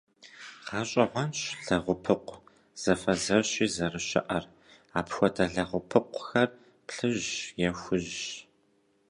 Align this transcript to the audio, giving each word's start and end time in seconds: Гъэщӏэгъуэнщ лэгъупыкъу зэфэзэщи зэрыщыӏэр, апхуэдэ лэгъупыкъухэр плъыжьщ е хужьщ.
Гъэщӏэгъуэнщ 0.67 1.39
лэгъупыкъу 1.65 2.43
зэфэзэщи 2.81 3.65
зэрыщыӏэр, 3.75 4.45
апхуэдэ 4.99 5.45
лэгъупыкъухэр 5.53 6.49
плъыжьщ 6.87 7.31
е 7.67 7.69
хужьщ. 7.79 8.21